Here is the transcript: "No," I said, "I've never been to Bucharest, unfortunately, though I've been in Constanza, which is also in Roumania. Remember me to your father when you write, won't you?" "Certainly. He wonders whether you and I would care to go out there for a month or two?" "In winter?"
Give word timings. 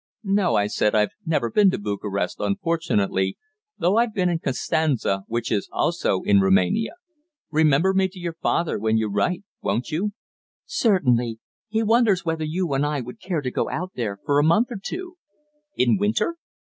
"No," 0.23 0.55
I 0.55 0.65
said, 0.65 0.95
"I've 0.95 1.11
never 1.27 1.51
been 1.51 1.69
to 1.69 1.77
Bucharest, 1.77 2.39
unfortunately, 2.39 3.37
though 3.77 3.97
I've 3.97 4.15
been 4.15 4.29
in 4.29 4.39
Constanza, 4.39 5.25
which 5.27 5.51
is 5.51 5.69
also 5.71 6.23
in 6.23 6.39
Roumania. 6.39 6.93
Remember 7.51 7.93
me 7.93 8.07
to 8.07 8.17
your 8.19 8.33
father 8.33 8.79
when 8.79 8.97
you 8.97 9.09
write, 9.11 9.43
won't 9.61 9.91
you?" 9.91 10.13
"Certainly. 10.65 11.37
He 11.67 11.83
wonders 11.83 12.25
whether 12.25 12.43
you 12.43 12.73
and 12.73 12.83
I 12.83 12.99
would 13.01 13.21
care 13.21 13.41
to 13.41 13.51
go 13.51 13.69
out 13.69 13.91
there 13.93 14.17
for 14.25 14.39
a 14.39 14.43
month 14.43 14.71
or 14.71 14.79
two?" 14.83 15.17
"In 15.77 15.99
winter?" 15.99 16.35